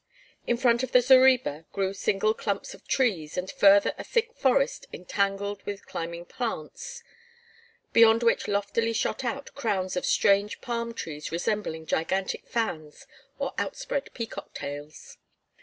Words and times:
In 0.47 0.57
front 0.57 0.81
of 0.81 0.93
the 0.93 0.99
zareba 1.03 1.65
grew 1.73 1.93
single 1.93 2.33
clumps 2.33 2.73
of 2.73 2.87
trees 2.87 3.37
and 3.37 3.51
further 3.51 3.93
a 3.99 4.03
thick 4.03 4.33
forest 4.33 4.87
entangled 4.91 5.61
with 5.63 5.85
climbing 5.85 6.25
plants, 6.25 7.03
beyond 7.93 8.23
which 8.23 8.47
loftily 8.47 8.93
shot 8.93 9.23
out 9.23 9.53
crowns 9.53 9.95
of 9.95 10.07
strange 10.07 10.59
palm 10.59 10.95
trees 10.95 11.31
resembling 11.31 11.85
gigantic 11.85 12.47
fans 12.47 13.05
or 13.37 13.53
outspread 13.59 14.11
peacock 14.15 14.55
tails. 14.55 15.17